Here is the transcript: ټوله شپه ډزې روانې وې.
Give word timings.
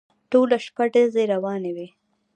ټوله 0.31 0.57
شپه 0.65 0.83
ډزې 0.93 1.23
روانې 1.33 1.71
وې. 1.75 1.87